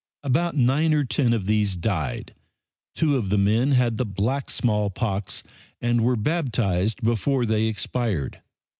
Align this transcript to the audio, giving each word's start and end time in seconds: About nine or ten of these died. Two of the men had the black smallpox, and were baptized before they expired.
About 0.23 0.57
nine 0.57 0.95
or 0.95 1.03
ten 1.05 1.31
of 1.31 1.45
these 1.45 1.75
died. 1.75 2.33
Two 2.95 3.17
of 3.17 3.29
the 3.29 3.37
men 3.37 3.73
had 3.73 3.99
the 3.99 4.03
black 4.03 4.49
smallpox, 4.49 5.43
and 5.79 6.01
were 6.03 6.15
baptized 6.15 7.03
before 7.03 7.45
they 7.45 7.65
expired. 7.67 8.41